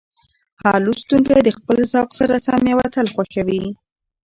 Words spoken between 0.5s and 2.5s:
هر لوستونکی د خپل ذوق سره